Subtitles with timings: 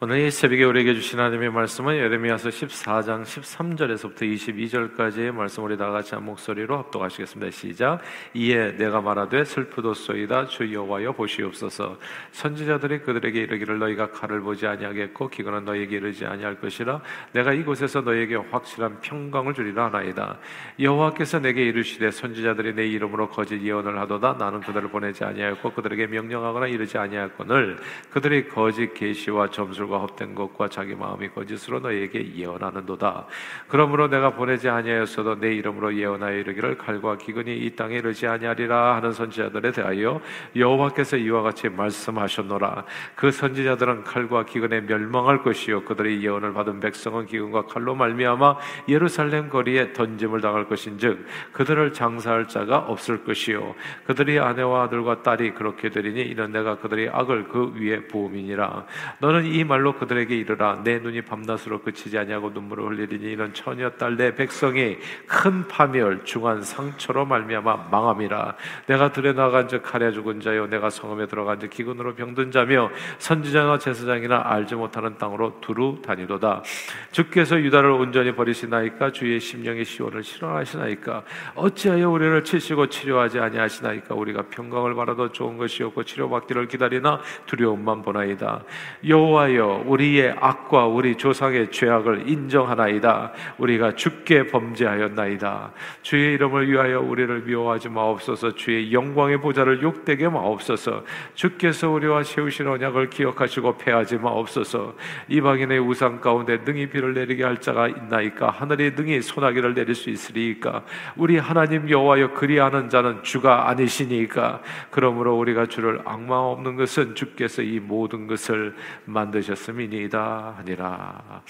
[0.00, 6.16] 오늘 이 새벽에 우리에게 주신 하나님의 말씀은 예레미야서 14장 13절에서부터 22절까지의 말씀 우리 다 같이
[6.16, 7.52] 한 목소리로 합독하시겠습니다.
[7.52, 8.00] 시작.
[8.34, 11.96] 이에 내가 말하되 슬프도소이다 주 여호와여 보시옵소서.
[12.32, 17.00] 선지자들이 그들에게 이르기를 너희가 칼을 보지 아니하겠고 기근은 너희에게 이르지 아니할 것이라
[17.32, 20.38] 내가 이곳에서 너희에게 확실한 평강을 주리라 하나이다.
[20.80, 26.66] 여호와께서 내게 이르시되 선지자들이 내 이름으로 거짓 예언을 하도다 나는 그들을 보내지 아니하였고 그들에게 명령하거나
[26.66, 27.78] 이르지 아니하였거늘
[28.10, 33.26] 그들이 거짓 계시와 점술 과 것과 헛된 것과 자기 마음이 거짓으로 너에게 예언하는도다.
[33.68, 39.12] 그러므로 내가 보내지 아니하였어도 내 이름으로 예언하여 이르기를 칼과 기근이 이 땅에 이르지 아니하리라 하는
[39.12, 40.20] 선지자들에 대하여
[40.56, 42.84] 여호와께서 이와 같이 말씀하셨노라.
[43.14, 48.56] 그 선지자들은 칼과 기근에 멸망할 것이요 그들의 예언을 받은 백성은 기근과 칼로 말미암아
[48.88, 53.74] 예루살렘 거리에 던짐을 당할 것인즉 그들을 장사할 자가 없을 것이요
[54.06, 58.86] 그들이 아내와 아들과 딸이 그렇게 되리니 이는 내가 그들의 악을 그 위에 부음이니라.
[59.18, 60.82] 너는 이 말로 그들에게 이르라.
[60.84, 66.62] 내 눈이 밤낮으로 그치지 아니하고 눈물을 흘리리니 이런 처녀 딸 내 백성이 큰 파멸 중한
[66.62, 68.54] 상처로 말미암아 망함이라.
[68.86, 73.78] 내가 들에 나간 즉 칼에 죽은 자요 내가 성읍에 들어간 즉 기근으로 병든 자며 선지자나
[73.78, 76.62] 제사장이나 알지 못하는 땅으로 두루 다니도다.
[77.10, 79.10] 주께서 유다를 온전히 버리시나이까?
[79.10, 81.24] 주의 심령의 시온을 싫어하시나이까?
[81.56, 84.14] 어찌하여 우리를 치시고 치료하지 아니하시나이까?
[84.14, 88.62] 우리가 평강을 바라도 좋은 것이 없고 치료받기를 기다리나 두려움만 보나이다.
[89.08, 93.32] 여호와여 우리의 악과 우리 조상의 죄악을 인정하나이다.
[93.58, 95.72] 우리가 죽게 범죄하였나이다.
[96.02, 98.54] 주의 이름을 위하여 우리를 미워하지 마옵소서.
[98.54, 101.04] 주의 영광의 보좌를 욕되게 마옵소서.
[101.34, 104.94] 주께서 우리와 세우신 언약을 기억하시고 패하지 마옵소서.
[105.28, 108.50] 이방인의 우상 가운데 능히 비를 내리게 할 자가 있나이까?
[108.50, 110.84] 하늘이 능히 소나기를 내릴 수 있으리이까?
[111.16, 114.60] 우리 하나님 여호와여 그리하는 자는 주가 아니시니까?
[114.90, 121.42] 그러므로 우리가 주를 악망 없는 것은 주께서 이 모든 것을 만드셨 되셨음이니이다 하니라.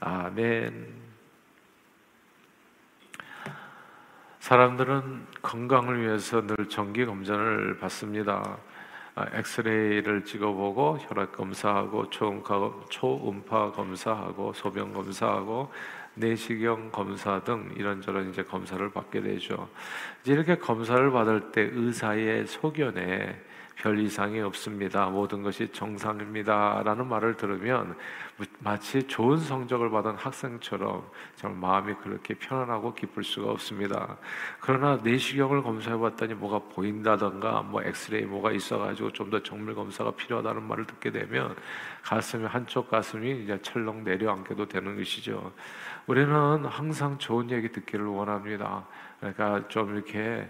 [0.00, 1.04] 아멘.
[4.40, 8.58] 사람들은 건강을 위해서 늘 정기 검진을 받습니다.
[9.14, 15.72] 아, 엑스레이를 찍어보고 혈압 검사하고 초음파 검사하고 소변 검사하고
[16.14, 19.68] 내시경 검사 등 이런저런 이제 검사를 받게 되죠.
[20.22, 23.40] 이제 이렇게 검사를 받을 때 의사의 소견에
[23.76, 25.06] 별 이상이 없습니다.
[25.06, 27.96] 모든 것이 정상입니다 라는 말을 들으면
[28.60, 31.04] 마치 좋은 성적을 받은 학생처럼
[31.36, 34.16] 정말 마음이 그렇게 편안하고 기쁠 수가 없습니다.
[34.60, 40.12] 그러나 내시경을 검사해 봤더니 뭐가 보인다던가 뭐 엑스레이 뭐가 있어 가지고 좀 더 정밀 검사가
[40.12, 41.56] 필요하다는 말을 듣게 되면
[42.02, 45.52] 가슴이 한쪽 가슴이 이제 철렁 내려앉게도 되는 것이죠.
[46.06, 48.86] 우리는 항상 좋은 얘기 듣기를 원합니다.
[49.18, 50.48] 그러니까 좀 이렇게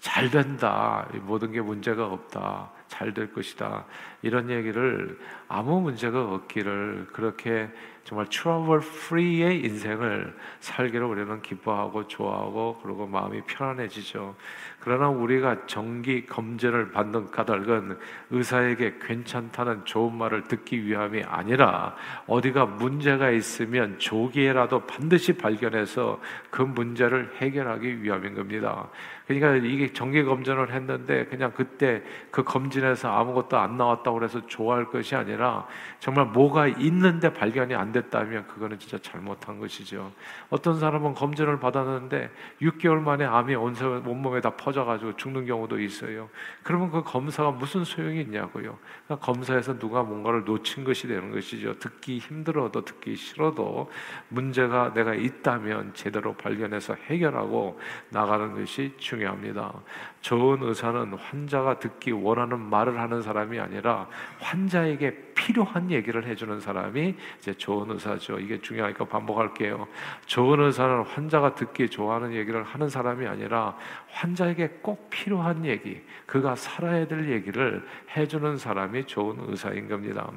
[0.00, 1.08] 잘 된다.
[1.22, 2.70] 모든 게 문제가 없다.
[2.88, 3.84] 잘 될 것이다.
[4.22, 5.18] 이런 얘기를
[5.48, 7.68] 아무 문제가 없기를 그렇게
[8.04, 14.36] 정말 트러블 프리의 인생을 살기를 우리는 기뻐하고 좋아하고 그리고 마음이 편안해지죠.
[14.78, 17.98] 그러나 우리가 정기 검진을 받는 까닭은
[18.30, 21.96] 의사에게 괜찮다는 좋은 말을 듣기 위함이 아니라
[22.28, 26.20] 어디가 문제가 있으면 조기에라도 반드시 발견해서
[26.50, 28.88] 그 문제를 해결하기 위함인 겁니다.
[29.26, 35.16] 그러니까 이게 정기 검진을 했는데 그냥 그때 그 검진에서 아무것도 안 나왔다고 해서 좋아할 것이
[35.16, 35.66] 아니라
[35.98, 40.12] 정말 뭐가 있는데 발견이 안 됐다면 그거는 진짜 잘못한 것이죠.
[40.48, 42.30] 어떤 사람은 검진을 받았는데
[42.62, 46.30] 6개월 만에 암이 온 온몸에 다 퍼져가지고 죽는 경우도 있어요.
[46.62, 48.78] 그러면 그 검사가 무슨 소용이 있냐고요.
[49.06, 51.78] 그러니까 검사에서 누가 뭔가를 놓친 것이 되는 것이죠.
[51.80, 53.90] 듣기 힘들어도 듣기 싫어도
[54.28, 57.78] 문제가 내가 있다면 제대로 발견해서 해결하고
[58.10, 59.72] 나가는 것이 중요 합니다.
[60.20, 64.08] 좋은 의사는 환자가 듣기 원하는 말을 하는 사람이 아니라
[64.40, 68.38] 환자에게 필요한 얘기를 해주는 사람이 이제 좋은 의사죠.
[68.40, 69.86] 이게 중요하니까 반복할게요.
[70.26, 73.76] 좋은 의사는 환자가 듣기 좋아하는 얘기를 하는 사람이 아니라
[74.10, 80.30] 환자에게 꼭 필요한 얘기, 그가 살아야 될 얘기를 해주는 사람이 좋은 의사인 겁니다.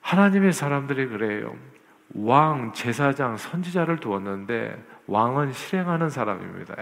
[0.00, 1.56] 하나님의 사람들이 그래요.
[2.14, 6.74] 왕, 제사장, 선지자를 두었는데 왕은 실행하는 사람입니다.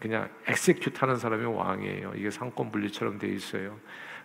[0.00, 2.12] 그냥 엑세큐트 하는 사람이 왕이에요.
[2.14, 3.76] 이게 상권 분리처럼 돼 있어요.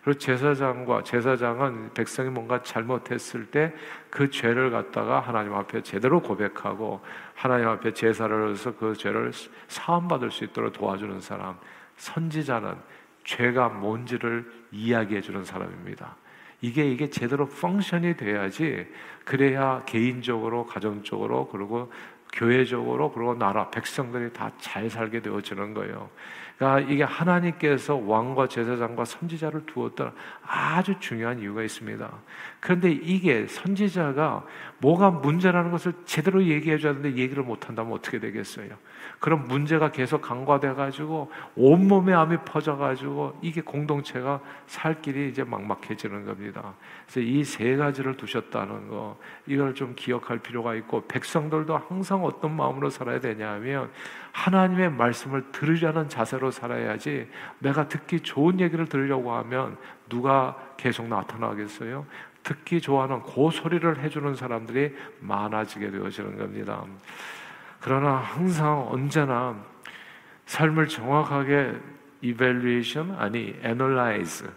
[0.04, 3.74] 그리고 제사장과 제사장은 백성이 뭔가 잘못했을 때
[4.14, 7.02] 그 죄를 갖다가 하나님 앞에 제대로 고백하고
[7.34, 9.32] 하나님 앞에 제사를 해서 그 죄를
[9.68, 11.58] 사함 받을 수 있도록 도와주는 사람.
[11.96, 12.76] 선지자는
[13.24, 16.16] 죄가 뭔지를 이야기해 주는 사람입니다.
[16.64, 18.88] 이게 이게 제대로 펑션이 돼야지
[19.26, 21.92] 그래야 개인적으로 가정적으로 그리고
[22.32, 26.10] 교회적으로 그리고 나라 백성들이 다 잘 살게 되어지는 거예요.
[26.58, 30.14] 그러니까 이게 하나님께서 왕과 제사장과 선지자를 두었던
[30.46, 32.10] 아주 중요한 이유가 있습니다.
[32.60, 34.46] 그런데 이게 선지자가
[34.80, 38.70] 뭐가 문제라는 것을 제대로 얘기해 줘야 되는데 얘기를 못 한다면 어떻게 되겠어요?
[39.20, 46.26] 그럼 문제가 계속 강화돼 가지고 온몸에 암이 퍼져 가지고 이게 공동체가 살 길이 이제 막막해지는
[46.26, 46.74] 겁니다.
[47.06, 52.90] 그래서 이 세 가지를 두셨다는 거 이걸 좀 기억할 필요가 있고 백성들도 항상 어떤 마음으로
[52.90, 53.92] 살아야 되냐면
[54.34, 59.78] 하나님의 말씀을 들으려는 자세로 살아야지 내가 듣기 좋은 얘기를 들으려고 하면
[60.10, 62.06] 누가 계속 나타나겠어요?
[62.42, 66.84] 듣기 좋아하는 고 소리를 해주는 사람들이 많아지게 되어지는 겁니다.
[67.80, 69.56] 그러나 항상 언제나
[70.46, 71.76] 삶을 정확하게
[72.22, 74.48] evaluation 아니 analyze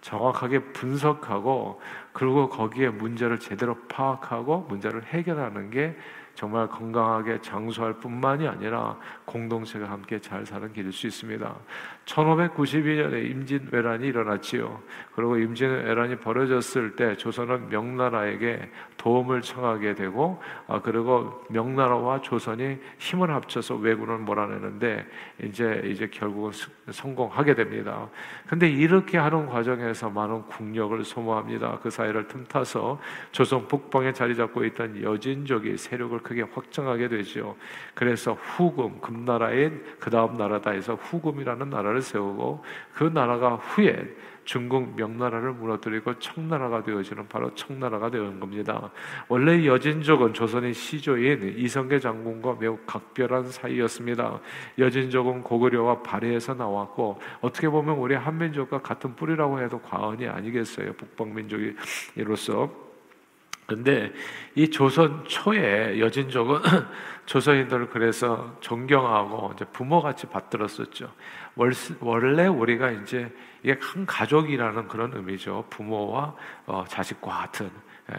[0.00, 1.80] 정확하게 분석하고
[2.12, 5.96] 그리고 거기에 문제를 제대로 파악하고 문제를 해결하는 게
[6.34, 11.54] 정말 건강하게 장수할 뿐만이 아니라 공동체가 함께 잘 사는 길일 수 있습니다.
[12.06, 14.82] 1592년에 임진왜란이 일어났지요.
[15.14, 23.76] 그리고 임진왜란이 벌어졌을 때 조선은 명나라에게 도움을 청하게 되고 아, 그리고 명나라와 조선이 힘을 합쳐서
[23.76, 25.06] 왜군을 몰아내는데
[25.42, 26.52] 이제 이제 결국은
[26.90, 28.08] 성공하게 됩니다.
[28.48, 31.78] 근데 이렇게 하는 과정에서 많은 국력을 소모합니다.
[31.82, 33.00] 그 사이를 틈타서
[33.32, 37.56] 조선 북방에 자리 잡고 있던 여진족이 세력을 크게 확장하게 되죠.
[37.94, 42.64] 그래서 후금 금나라인 그 다음 나라다 해서 후금이라는 나라를 세우고
[42.94, 44.14] 그 나라가 후에
[44.44, 48.90] 중국 명나라를 무너뜨리고 청나라가 되어지는 바로 청나라가 되는 겁니다.
[49.28, 54.40] 원래 여진족은 조선의 시조인 이성계 장군과 매우 각별한 사이였습니다.
[54.78, 60.92] 여진족은 고구려와 발해에서 나왔고 어떻게 보면 우리 한민족과 같은 뿌리라고 해도 과언이 아니겠어요.
[60.92, 62.83] 북방민족이로서.
[63.66, 64.12] 근데
[64.54, 66.60] 이 조선 초에 여진족은
[67.26, 71.10] 조선인들을 그래서 존경하고 이제 부모같이 받들었었죠.
[72.00, 73.32] 원래 우리가 이제
[73.62, 75.66] 이게 한 가족이라는 그런 의미죠.
[75.70, 76.34] 부모와
[76.66, 77.70] 어, 자식과 같은 예,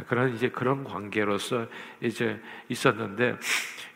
[0.08, 1.68] 그런 이제 그런 관계로서
[2.02, 3.38] 이제 있었는데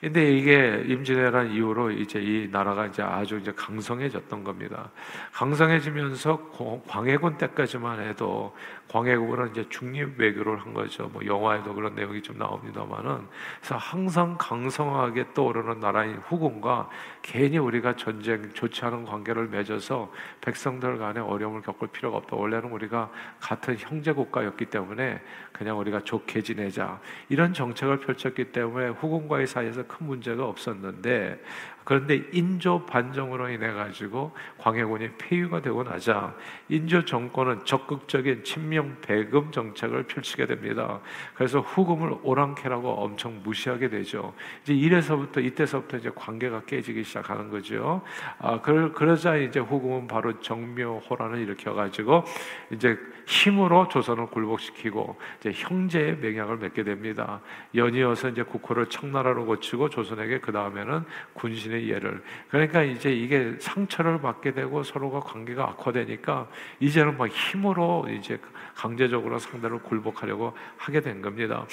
[0.01, 4.91] 근데 이게 임진왜란 이후로 이제 이 나라가 이제 아주 이제 강성해졌던 겁니다.
[5.33, 8.56] 강성해지면서 광해군 때까지만 해도
[8.88, 11.09] 광해군은 이제 중립 외교를 한 거죠.
[11.12, 13.27] 뭐 영화에도 그런 내용이 좀 나옵니다만은
[13.59, 16.89] 그래서 항상 강성하게 떠오르는 나라인 후군과
[17.21, 22.38] 괜히 우리가 전쟁 좋지 않은 관계를 맺어서 백성들 간에 어려움을 겪을 필요가 없다.
[22.38, 25.21] 원래는 우리가 같은 형제 국가였기 때문에
[25.51, 27.00] 그냥 우리가 좋게 지내자.
[27.30, 31.42] 이런 정책을 펼쳤기 때문에 후군과의 사이에서 큰 문제가 없었는데
[31.89, 36.36] 그런데 인조 반정으로 인해 가지고 광해군이 폐위가 되고 나자
[36.68, 41.00] 인조 정권은 적극적인 친명 배금 정책을 펼치게 됩니다.
[41.33, 44.36] 그래서 후금을 오랑캐라고 엄청 무시하게 되죠.
[44.62, 48.03] 이제 이래서부터 이때서부터 이제 관계가 깨지기 시작하는 거죠.
[48.38, 52.24] 아, 그 그러자 이제 후금은 바로 정묘호란을 일으켜 가지고
[52.71, 57.41] 이제 힘으로 조선을 굴복시키고 이제 형제의 맹약을 맺게 됩니다.
[57.74, 61.03] 연이어서 이제 국호를 청나라로 고치고 조선에게 그 다음에는
[61.33, 66.48] 군신의 예를 그러니까 이제 이게 상처를 받게 되고 서로가 관계가 악화되니까
[66.80, 68.40] 이제는 막 힘으로 이제
[68.76, 71.66] 강제적으로 상대를 굴복하려고 하게 된 겁니다.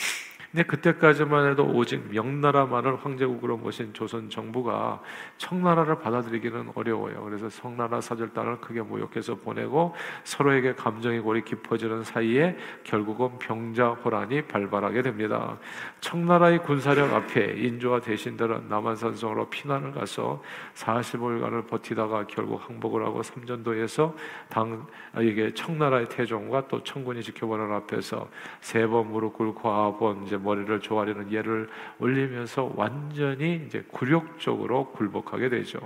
[0.57, 5.03] 근데 그때까지만 해도 오직 명나라만을 황제국으로 모신 조선 정부가
[5.37, 7.25] 청나라를 받아들이기는 어려워요.
[7.25, 9.95] 그래서 성나라 사절단을 크게 모욕해서 보내고
[10.25, 15.59] 서로에게 감정의 골이 깊어지는 사이에 결국은 병자호란이 발발하게 됩니다.
[16.01, 20.43] 청나라의 군사력 앞에 인조와 대신들은 남한산성으로 피난을 가서
[20.73, 24.17] 45일간을 버티다가 결국 항복을 하고 삼전도에서
[24.49, 24.87] 당
[25.21, 28.31] 이게 청나라의 태종과 또 청군이 지켜보는 앞에서
[28.63, 35.49] 세 번 무릎 꿇고 아홉 번 이제 머리를 조아리는 예를 올리면서 완전히 이제 굴욕적으로 굴복하게
[35.49, 35.79] 되죠.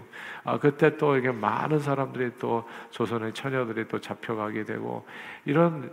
[0.44, 5.06] 아 그때 또 이게 많은 사람들이 또 조선의 처녀들이 또 잡혀가게 되고
[5.46, 5.90] 이런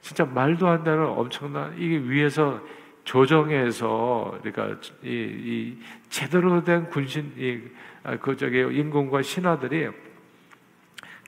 [0.00, 2.60] 진짜 말도 안 되는 엄청난 이게 위에서
[3.04, 5.78] 조정해서 그러니까 이, 이
[6.08, 9.90] 제대로 된 군신 이그 아, 저기 인군과 신하들이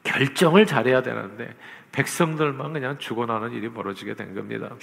[0.05, 1.55] 결정을 잘해야 되는데
[1.93, 4.75] 백성들만 그냥 죽어나는 일이 벌어지게 된 겁니다.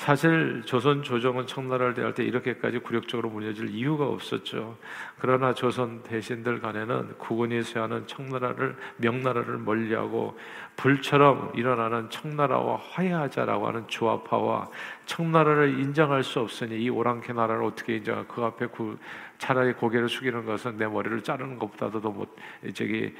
[0.00, 4.78] 사실 조선 조정은 청나라를 대할 때 이렇게까지 굴욕적으로 무너질 이유가 없었죠.
[5.18, 10.38] 그러나 조선 대신들 간에는 국군이 수하는 청나라를 명나라를 멀리하고
[10.76, 14.70] 불처럼 일어나는 청나라와 화해하자라고 하는 조합파와
[15.10, 18.96] 청나라를 인정할 수 없으니 이 오랑캐 나라를 어떻게 인정할 그 앞에 구,
[19.38, 22.36] 차라리 고개를 숙이는 것은 내 머리를 자르는 것보다도 못
[22.74, 23.12] 저기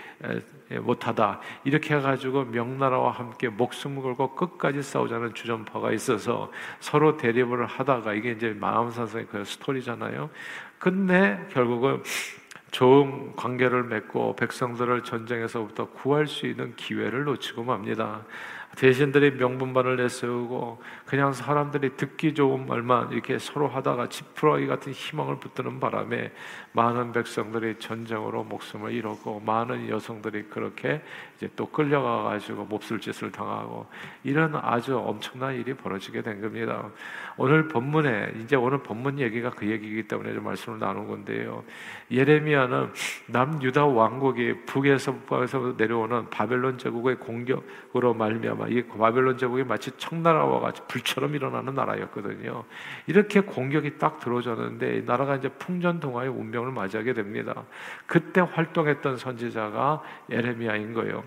[0.71, 8.15] 에, 못하다 이렇게 해가지고 명나라와 함께 목숨을 걸고 끝까지 싸우자는 주전파가 있어서 서로 대립을 하다가
[8.15, 10.31] 이게 이제 마음산성의 그 스토리잖아요.
[10.79, 12.05] 근데 결국은
[12.71, 18.25] 좋은 관계를 맺고 백성들을 전쟁에서부터 구할 수 있는 기회를 놓치고 맙니다.
[18.77, 25.81] 대신들이 명분만을 내세우고 그냥 사람들이 듣기 좋은 말만 이렇게 서로 하다가 지푸라기 같은 희망을 붙드는
[25.81, 26.33] 바람에
[26.73, 31.03] 많은 백성들이 전쟁으로 목숨을 잃었고 많은 여성들이 그렇게
[31.37, 33.87] 이제 또 끌려가 가지고 몹쓸 짓을 당하고
[34.23, 36.91] 이런 아주 엄청난 일이 벌어지게 된 겁니다.
[37.37, 41.65] 오늘 본문에 이제 오늘 본문 얘기가 그 얘기이기 때문에 좀 말씀을 나눈 건데요.
[42.11, 42.93] 예레미야는
[43.27, 50.61] 남 유다 왕국이 북에서 북에서 내려오는 바벨론 제국의 공격으로 말미암아 이 바벨론 제국이 마치 청나라와
[50.61, 52.65] 같이 불처럼 일어나는 나라였거든요.
[53.07, 57.65] 이렇게 공격이 딱 들어오졌는데 나라가 이제 풍전동화의 운명을 맞이하게 됩니다.
[58.07, 61.25] 그때 활동했던 선지자가 예레미야인 거예요.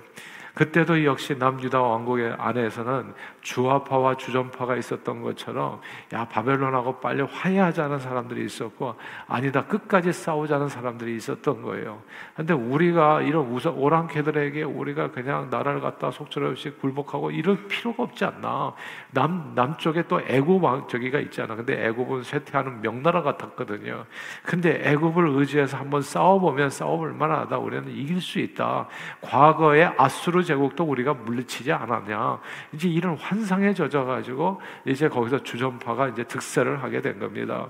[0.54, 5.82] 그때도 역시 남유다 왕국의 안에서는 주화파와 주전파가 있었던 것처럼
[6.14, 8.96] 야 바벨론하고 빨리 화해하자는 사람들이 있었고
[9.28, 12.02] 아니다 끝까지 싸우자는 사람들이 있었던 거예요.
[12.36, 18.74] 근데 우리가 이런 오랑캐들에게 우리가 그냥 나라를 갖다 속절없이 굴복하고 이럴 필요가 없지 않나.
[19.12, 21.56] 남 남쪽에 또 애굽 왕 저기가 있잖아.
[21.56, 24.06] 근데 애굽은 쇠퇴하는 명나라 같았거든요.
[24.44, 27.58] 근데 애굽을 의지해서 한번 싸워보면 싸워볼 만하다.
[27.58, 28.88] 우리는 이길 수 있다.
[29.22, 32.40] 과거에 아수르 제국도 우리가 물리치지 않았냐.
[32.74, 37.68] 이제 이런 환상에 젖어가지고 이제 거기서 주전파가 이제 득세를 하게 된 겁니다.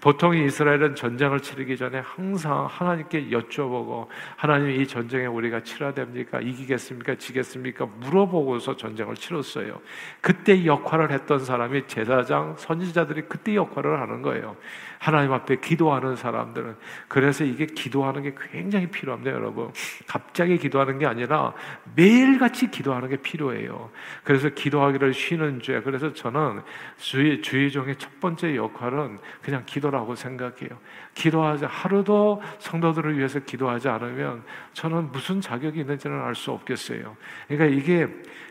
[0.00, 4.06] 보통 이스라엘은 전쟁을 치르기 전에 항상 하나님께 여쭤보고
[4.36, 6.40] 하나님 이 전쟁에 우리가 치러야 됩니까?
[6.40, 7.16] 이기겠습니까?
[7.16, 7.86] 지겠습니까?
[8.00, 9.80] 물어보고서 전쟁을 치렀어요.
[10.20, 14.56] 그때 역할을 했던 사람이 제사장, 선지자들이 그때 역할을 하는 거예요.
[14.98, 16.76] 하나님 앞에 기도하는 사람들은
[17.08, 19.70] 그래서 이게 기도하는 게 굉장히 필요합니다, 여러분.
[20.06, 21.52] 갑자기 기도하는 게 아니라
[21.94, 23.90] 매 일같이 기도하는 게 필요해요.
[24.24, 25.80] 그래서 기도하기를 쉬는 죄.
[25.80, 26.62] 그래서 저는
[26.98, 30.70] 주의 주의 종의 첫 번째 역할은 그냥 기도라고 생각해요.
[31.14, 34.42] 기도하지 하루도 성도들을 위해서 기도하지 않으면
[34.72, 37.16] 저는 무슨 자격이 있는지는 알 수 없겠어요.
[37.48, 38.06] 그러니까 이게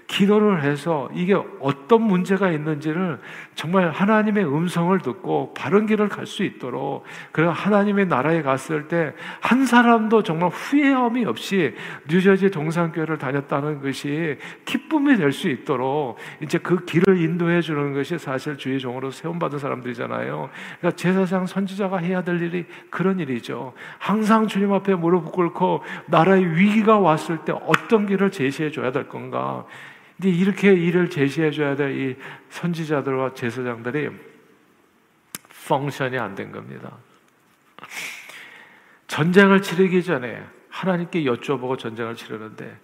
[0.08, 3.20] 기도를 해서 이게 어떤 문제가 있는지를
[3.56, 9.66] 정말 하나님의 음성을 듣고 바른 길을 갈 수 있도록 그리고 하나님의 나라에 갔을 때 한
[9.66, 11.76] 사람도 정말 후회함이 없이
[12.10, 18.58] 뉴저지 동산교회를 다녔다는 것이 기쁨이 될 수 있도록 이제 그 길을 인도해 주는 것이 사실
[18.58, 20.50] 주의 종으로 세움받은 사람들이잖아요.
[20.80, 23.74] 그러니까 제사장 선지자가 해야 될 일이 그런 일이죠.
[24.00, 29.66] 항상 주님 앞에 무릎 꿇고 나라의 위기가 왔을 때 어떤 길을 제시해 줘야 될 건가?
[30.18, 32.16] 근데 이렇게 일을 제시해 줘야 될 이
[32.50, 34.10] 선지자들과 제사장들이
[35.68, 36.98] function이 안 된 겁니다.
[39.08, 42.78] 전쟁을 치르기 전에 하나님께 여쭤보고 전쟁을 치르는데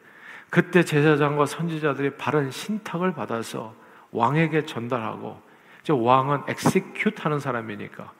[0.49, 3.75] 그때 제사장과 선지자들이 바른 신탁을 받아서
[4.11, 5.41] 왕에게 전달하고
[5.81, 8.11] 이제 왕은 execute 하는 사람이니까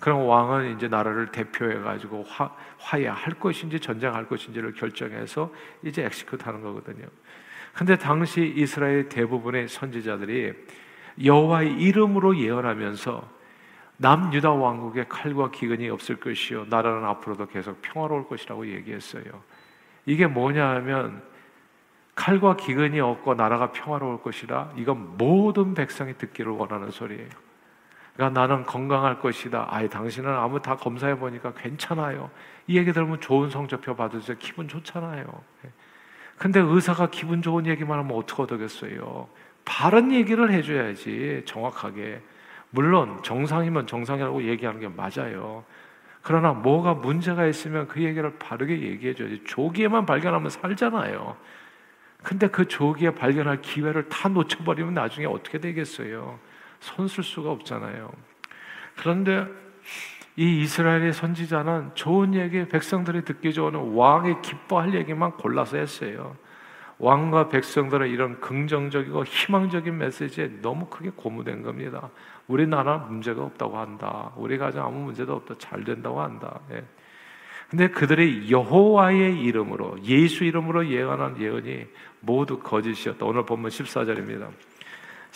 [0.00, 6.60] 그럼 왕은 이제 나라를 대표해 가지고 화, 화해할 것인지 전쟁할 것인지를 결정해서 이제 execute 하는
[6.62, 7.06] 거거든요.
[7.76, 10.54] 근데 당시 이스라엘 대부분의 선지자들이
[11.22, 13.36] 여호와의 이름으로 예언하면서
[13.98, 19.24] 남유다 왕국에 칼과 기근이 없을 것이요 나라는 앞으로도 계속 평화로울 것이라고 얘기했어요.
[20.06, 21.22] 이게 뭐냐 하면
[22.14, 27.28] 칼과 기근이 없고 나라가 평화로울 것이라 이건 모든 백성이 듣기를 원하는 소리예요.
[28.14, 29.66] 그러니까 나는 건강할 것이다.
[29.68, 32.30] 아예 당신은 아무 다 검사해 보니까 괜찮아요.
[32.66, 34.38] 이 얘기 들으면 좋은 성적표 받으세요.
[34.40, 35.26] 기분 좋잖아요.
[36.38, 39.28] 근데 의사가 기분 좋은 얘기만 하면 어떻게 얻겠어요?
[39.64, 42.20] 바른 얘기를 해줘야지 정확하게.
[42.70, 45.64] 물론 정상이면 정상이라고 얘기하는 게 맞아요.
[46.22, 49.44] 그러나 뭐가 문제가 있으면 그 얘기를 바르게 얘기해줘야지.
[49.44, 51.36] 조기에만 발견하면 살잖아요.
[52.22, 56.38] 근데 그 조기에 발견할 기회를 다 놓쳐버리면 나중에 어떻게 되겠어요?
[56.80, 58.10] 손 쓸 수가 없잖아요.
[58.96, 59.46] 그런데
[60.36, 66.36] 이 이스라엘의 선지자는 좋은 얘기, 백성들이 듣기 좋은 왕이 기뻐할 얘기만 골라서 했어요.
[66.98, 72.10] 왕과 백성들의 이런 긍정적이고 희망적인 메시지에 너무 크게 고무된 겁니다.
[72.48, 74.32] 우리나라 문제가 없다고 한다.
[74.36, 75.56] 우리 가정 아무 문제도 없다.
[75.58, 76.60] 잘 된다고 한다.
[76.72, 76.84] 예.
[77.68, 81.86] 근데 그들의 여호와의 이름으로 예수 이름으로 예언한 예언이
[82.20, 83.26] 모두 거짓이었다.
[83.26, 84.48] 오늘 본문 14절입니다.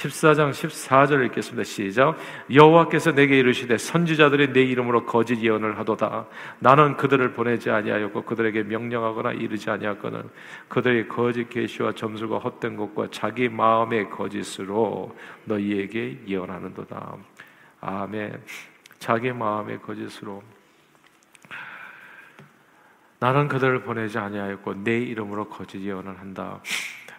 [0.01, 1.65] 14장 14절 읽겠습니다.
[1.65, 2.17] 시작.
[2.53, 6.27] 여호와께서 내게 이르시되 선지자들이 내 이름으로 거짓 예언을 하도다.
[6.59, 10.31] 나는 그들을 보내지 아니하였고 그들에게 명령하거나 이르지 아니하거든.
[10.69, 15.15] 그들의 거짓 계시와 점술과 헛된 것과 자기 마음의 거짓으로
[15.45, 17.17] 너희에게 예언하는도다.
[17.83, 18.43] 아멘.
[18.99, 20.43] 자기 마음의 거짓으로
[23.19, 26.63] 나는 그들을 보내지 아니하였고 내 이름으로 거짓 예언을 한다.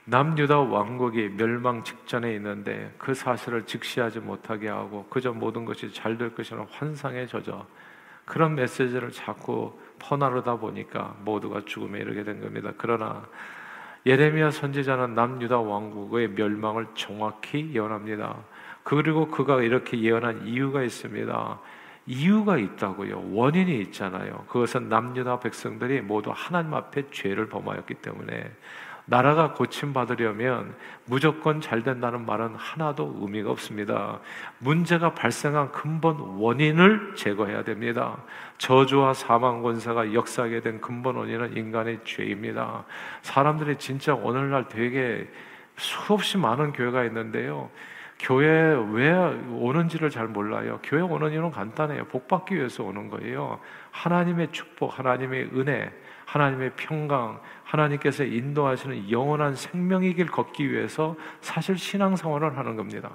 [0.05, 6.33] 남유다 왕국이 멸망 직전에 있는데 그 사실을 직시하지 못하게 하고 그저 모든 것이 잘 될
[6.33, 7.65] 것이라는 환상에 젖어
[8.25, 12.71] 그런 메시지를 자꾸 퍼나르다 보니까 모두가 죽음에 이르게 된 겁니다.
[12.77, 13.23] 그러나
[14.05, 18.37] 예레미야 선지자는 남유다 왕국의 멸망을 정확히 예언합니다.
[18.83, 21.59] 그리고 그가 이렇게 예언한 이유가 있습니다.
[22.07, 23.31] 이유가 있다고요.
[23.31, 24.45] 원인이 있잖아요.
[24.47, 28.51] 그것은 남유다 백성들이 모두 하나님 앞에 죄를 범하였기 때문에
[29.11, 34.21] 나라가 고침받으려면 무조건 잘 된다는 말은 하나도 의미가 없습니다.
[34.59, 38.15] 문제가 발생한 근본 원인을 제거해야 됩니다.
[38.57, 42.85] 저주와 사망 권세가 역사하게 된 근본 원인은 인간의 죄입니다.
[43.21, 45.29] 사람들이 진짜 오늘날 되게
[45.75, 47.69] 수없이 많은 교회가 있는데요.
[48.21, 48.51] 교회
[48.91, 49.11] 왜
[49.49, 50.79] 오는지를 잘 몰라요.
[50.83, 52.05] 교회 오는 이유는 간단해요.
[52.05, 53.59] 복 받기 위해서 오는 거예요.
[53.89, 55.91] 하나님의 축복, 하나님의 은혜,
[56.25, 63.09] 하나님의 평강, 하나님께서 인도하시는 영원한 생명의 길 걷기 위해서 사실 신앙생활을 하는 겁니다.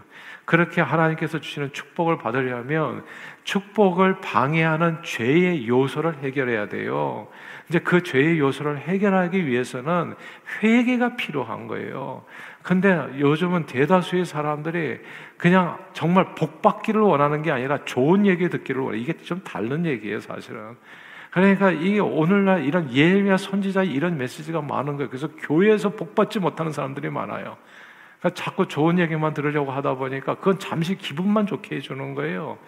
[0.45, 3.05] 그렇게 하나님께서 주시는 축복을 받으려면
[3.45, 7.29] 축복을 방해하는 죄의 요소를 해결해야 돼요.
[7.69, 10.15] 이제 그 죄의 요소를 해결하기 위해서는
[10.63, 12.25] 회개가 필요한 거예요.
[12.67, 14.99] 근데 요즘은 대다수의 사람들이
[15.37, 18.99] 그냥 정말 복 받기를 원하는 게 아니라 좋은 얘기 듣기를 원해.
[18.99, 20.77] 이게 좀 다른 얘기예요, 사실은.
[21.31, 25.09] 그러니까 이게 오늘날 이런 예미야 선지자 이런 메시지가 많은 거예요.
[25.09, 27.57] 그래서 교회에서 복 받지 못하는 사람들이 많아요.
[28.19, 32.59] 그러니까 자꾸 좋은 얘기만 들으려고 하다 보니까 그건 잠시 기분만 좋게 해주는 거예요.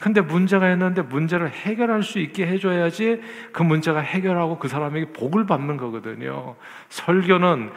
[0.00, 3.20] 근데 문제가 있는데 문제를 해결할 수 있게 해줘야지
[3.52, 6.56] 그 문제가 해결하고 그 사람에게 복을 받는 거거든요.
[6.88, 7.72] 설교는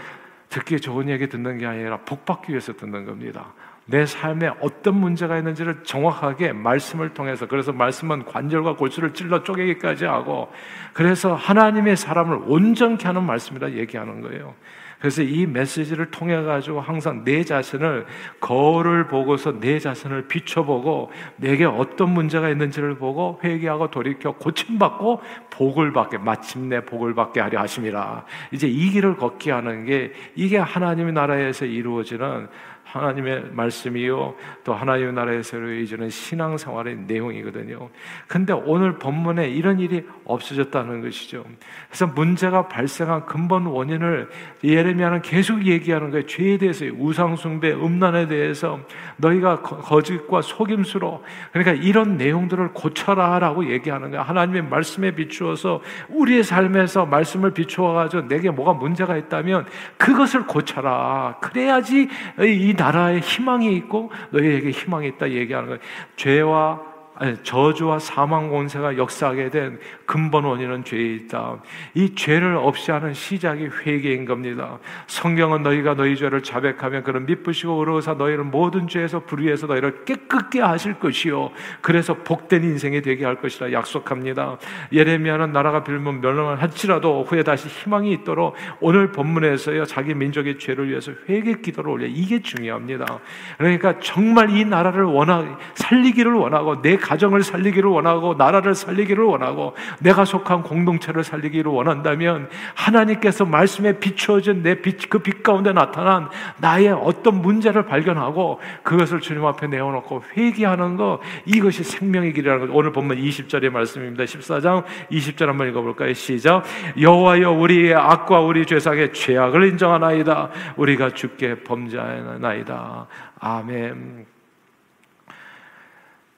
[0.49, 3.53] 듣기 좋은 얘기 듣는 게 아니라 복 받기 위해서 듣는 겁니다.
[3.85, 10.51] 내 삶에 어떤 문제가 있는지를 정확하게 말씀을 통해서 그래서 말씀은 관절과 골수를 찔러 쪼개기까지 하고
[10.93, 14.55] 그래서 하나님의 사람을 온전케 하는 말씀이라 얘기하는 거예요.
[14.99, 18.05] 그래서 이 메시지를 통해 가지고 항상 내 자신을
[18.39, 26.17] 거울을 보고서 내 자신을 비춰보고 내게 어떤 문제가 있는지를 보고 회개하고 돌이켜 고침받고 복을 받게
[26.17, 28.25] 마침내 복을 받게 하려 하심이라.
[28.51, 32.47] 이제 이 길을 걷게 하는 게 이게 하나님의 나라에서 이루어지는
[32.91, 37.89] 하나님의 말씀이요 또 하나님의 나라에서 이루어지는 신앙생활의 내용이거든요.
[38.27, 41.43] 근데 오늘 본문에 이런 일이 없어졌다는 것이죠.
[41.89, 44.29] 그래서 문제가 발생한 근본 원인을
[44.63, 46.25] 예레미야는 계속 얘기하는 거예요.
[46.25, 48.79] 죄에 대해서 우상숭배, 음란에 대해서
[49.17, 54.23] 너희가 거짓과 속임수로 그러니까 이런 내용들을 고쳐라라고 얘기하는 거예요.
[54.23, 59.65] 하나님의 말씀에 비추어서 우리의 삶에서 말씀을 비추어 가지고 내게 뭐가 문제가 있다면
[59.97, 61.37] 그것을 고쳐라.
[61.41, 62.07] 그래야지
[62.39, 65.81] 이 나라에 희망이 있고 너희에게 희망이 있다 얘기하는 거예요.
[66.15, 66.81] 죄와
[67.19, 71.57] 아니, 저주와 사망 권세가 역사하게 된 근본 원인은 죄에 있다.
[71.93, 74.79] 이 죄를 없이 하는 시작이 회개인 겁니다.
[75.05, 80.93] 성경은 너희가 너희 죄를 자백하면 그런 미쁘시고 의로우사 너희를 모든 죄에서 불의해서 너희를 깨끗게 하실
[80.93, 81.51] 것이요.
[81.81, 84.57] 그래서 복된 인생이 되게 할 것이라 약속합니다.
[84.93, 91.11] 예레미야는 나라가 빌면 멸망을 할지라도 후에 다시 희망이 있도록 오늘 본문에서요 자기 민족의 죄를 위해서
[91.27, 93.19] 회개 기도를 올려 이게 중요합니다.
[93.57, 100.25] 그러니까 정말 이 나라를 원하 살리기를 원하고 내 가정을 살리기를 원하고 나라를 살리기를 원하고 내가
[100.25, 107.41] 속한 공동체를 살리기를 원한다면 하나님께서 말씀에 비추어진 내 빛, 그 빛 가운데 나타난 나의 어떤
[107.41, 113.69] 문제를 발견하고 그것을 주님 앞에 내어놓고 회개하는 것 이것이 생명의 길이라는 것 오늘 보면 20절의
[113.69, 114.23] 말씀입니다.
[114.23, 116.13] 14장 20절 한번 읽어볼까요?
[116.13, 116.63] 시작.
[116.99, 120.49] 여호와여 우리의 악과 우리 죄상의 죄악을 인정하나이다.
[120.77, 123.07] 우리가 죽게 범죄하나이다.
[123.39, 124.25] 아멘.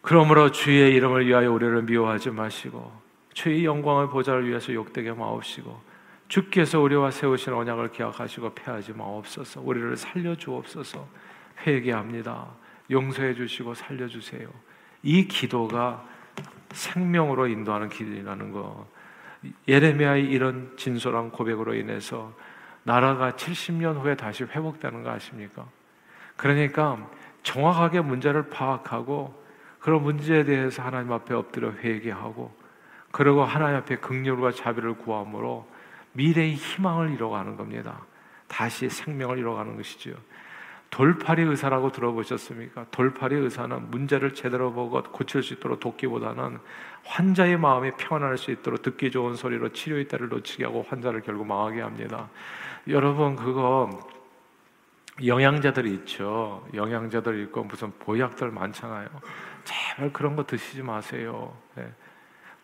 [0.02, 3.09] 그러므로 주의 이름을 위하여 우리를 미워하지 마시고
[3.40, 5.82] 주의 영광을 보좌를 위해서 욕되게 마옵시고
[6.28, 9.62] 주께서 우리와 세우신 언약을 기억하시고 패하지 마옵소서.
[9.62, 11.08] 우리를 살려 주옵소서.
[11.66, 12.48] 회개합니다.
[12.92, 14.50] 용서해 주시고 살려 주세요.
[15.04, 16.06] 이 기도가
[16.72, 18.86] 생명으로 인도하는 기도라는 거.
[19.70, 22.34] 예레미야의 이런 진솔한 고백으로 인해서
[22.84, 25.66] 나라가 70년 후에 다시 회복되는 거 아십니까?
[26.36, 27.10] 그러니까
[27.44, 29.34] 정확하게 문제를 파악하고
[29.80, 32.60] 그런 문제에 대해서 하나님 앞에 엎드려 회개하고
[33.12, 35.68] 그리고 하나님 앞에 극렬과 자비를 구함으로
[36.14, 38.06] 미래의 희망을 이뤄가는 겁니다.
[38.48, 40.16] 다시 생명을 이뤄가는 것이죠.
[40.90, 42.88] 돌팔이 의사라고 들어보셨습니까?
[42.92, 46.58] 돌팔이 의사는 문제를 제대로 보고 고칠 수 있도록 돕기보다는
[47.04, 51.82] 환자의 마음이 평안할 수 있도록 듣기 좋은 소리로 치료의 때를 놓치게 하고 환자를 결국 망하게
[51.82, 52.30] 합니다.
[52.88, 53.90] 여러분 그거
[55.24, 56.68] 영양제들이 있죠.
[56.74, 59.08] 영양제들 있고 무슨 보약들 많잖아요.
[59.64, 61.56] 제발 그런 거 드시지 마세요.
[61.76, 61.88] 네.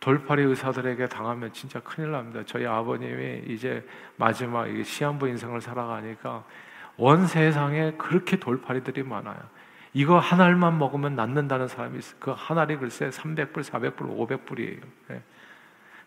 [0.05, 2.43] 돌팔이 의사들에게 당하면 진짜 큰일 납니다.
[2.45, 3.83] 저희 아버님이 이제
[4.17, 6.43] 마지막 시한부 인생을 살아가니까
[6.97, 9.39] 원 세상에 그렇게 돌팔이들이 많아요.
[9.93, 12.19] 이거 한 알만 먹으면 낫는다는 사람이 있어요.
[12.19, 14.81] 그한 알이 글쎄 300불, 400불, 500불이에요.
[15.07, 15.23] 네.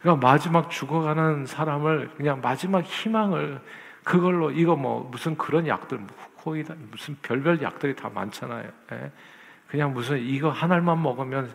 [0.00, 3.61] 그러니까 마지막 죽어가는 사람을 그냥 마지막 희망을
[4.04, 5.98] 그걸로 이거 뭐 무슨 그런 약들
[6.37, 8.70] 코이다 무슨 별별 약들이 다 많잖아요.
[8.92, 9.11] 예?
[9.66, 11.52] 그냥 무슨 이거 한 알만 먹으면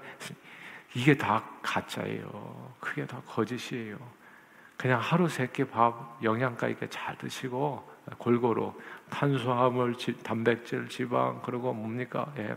[0.95, 2.73] 이게 다 가짜예요.
[2.79, 3.97] 그게 다 거짓이에요.
[4.77, 8.73] 그냥 하루 세끼 밥 영양가 있게 잘 드시고 골고루
[9.10, 12.32] 탄수화물, 단백질, 지방 그리고 뭡니까?
[12.38, 12.56] 예.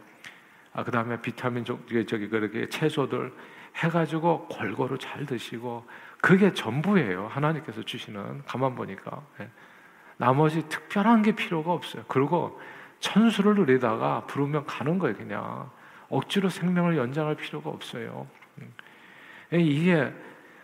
[0.73, 3.33] 아 그다음에 비타민 저기 저기 그렇게 채소들
[3.77, 5.87] 해가지고 골고루 잘 드시고
[6.21, 7.29] 그게 전부예요.
[7.29, 9.49] 하나님께서 주시는 가만 보니까 예.
[10.17, 12.05] 나머지 특별한 게 필요가 없어요.
[12.09, 12.61] 그리고
[13.01, 15.17] 천수를 누리다가 부르면 가는 거예요.
[15.17, 15.71] 그냥
[16.09, 18.27] 억지로 생명을 연장할 필요가 없어요.
[18.59, 18.73] 음.
[19.53, 20.13] 예, 이게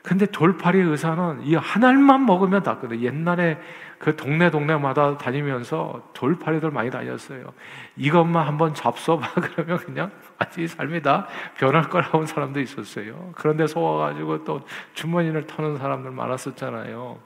[0.02, 3.00] 근데 돌팔이 의사는 이한 알만 먹으면 낫거든.
[3.02, 3.59] 옛날에
[3.98, 7.52] 그 동네 동네마다 다니면서 돌팔이들 많이 다녔어요.
[7.96, 9.22] 이것만 한번 잡숴봐
[9.55, 13.31] 그러면 그냥 아직 삶이 다 변할 거라고 사람도 있었어요.
[13.37, 14.61] 그런데 속아가지고 또
[14.94, 17.20] 주머니를 터는 사람들 많았었잖아요.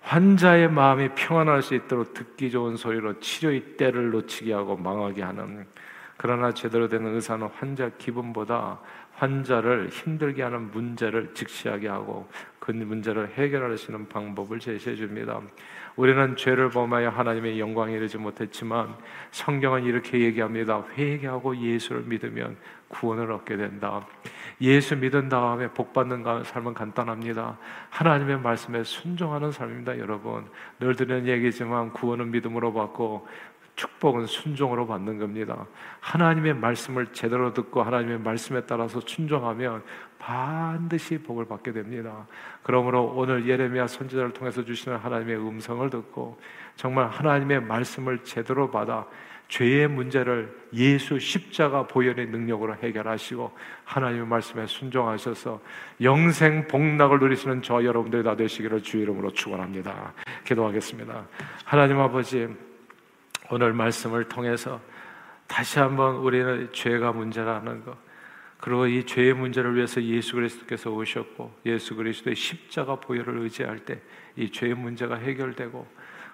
[0.00, 5.66] 환자의 마음이 평안할 수 있도록 듣기 좋은 소리로 치료의 때를 놓치게 하고 망하게 하는
[6.22, 8.78] 그러나 제대로 된 의사는 환자 기분보다
[9.14, 12.28] 환자를 힘들게 하는 문제를 직시하게 하고
[12.60, 15.40] 그 문제를 있는 방법을 제시해 줍니다.
[15.96, 18.94] 우리는 죄를 범하여 하나님의 영광에 이르지 못했지만
[19.32, 20.84] 성경은 이렇게 얘기합니다.
[20.96, 22.56] 회개하고 예수를 믿으면
[22.86, 24.06] 구원을 얻게 된다.
[24.60, 27.58] 예수 믿은 다음에 복 받는 삶은 간단합니다.
[27.90, 30.46] 하나님의 말씀에 순종하는 삶입니다, 여러분.
[30.78, 33.26] 늘 드리는 얘기지만 구원은 믿음으로 받고
[33.76, 35.66] 축복은 순종으로 받는 겁니다.
[36.00, 39.82] 하나님의 말씀을 제대로 듣고 하나님의 말씀에 따라서 순종하면
[40.18, 42.26] 반드시 복을 받게 됩니다.
[42.62, 46.38] 그러므로 오늘 예레미야 선지자를 통해서 주시는 하나님의 음성을 듣고
[46.76, 49.06] 정말 하나님의 말씀을 제대로 받아
[49.48, 53.52] 죄의 문제를 예수 십자가 보혈의 능력으로 해결하시고
[53.84, 55.60] 하나님의 말씀에 순종하셔서
[56.00, 60.14] 영생 복락을 누리시는 저 여러분들이 다 되시기를 주 이름으로 축원합니다.
[60.44, 61.26] 기도하겠습니다.
[61.64, 62.48] 하나님 아버지
[63.52, 64.80] 오늘 말씀을 통해서
[65.46, 67.96] 다시 한번 우리는 죄가 문제라는 것
[68.58, 74.02] 그리고 이 죄의 문제를 위해서 예수 그리스도께서 오셨고 예수 그리스도의 십자가 보혈을 의지할 때
[74.36, 75.86] 이 죄의 문제가 해결되고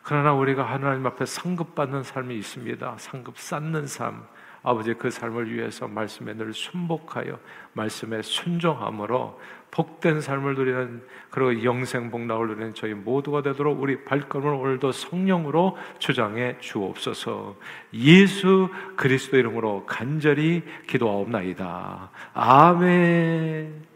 [0.02, 2.96] 그러나 우리가 하나님 앞에 상급받는 삶이 있습니다.
[2.98, 4.24] 상급 쌓는 삶.
[4.62, 7.38] 아버지 그 삶을 위해서 말씀에 늘 순복하여
[7.74, 14.92] 말씀에 순종함으로 복된 삶을 누리는 그리고 영생 복락을 누리는 저희 모두가 되도록 우리 발걸음을 오늘도
[14.92, 17.56] 성령으로 주장해 주옵소서.
[17.94, 22.10] 예수 그리스도 이름으로 간절히 기도하옵나이다.
[22.34, 23.87] 아멘.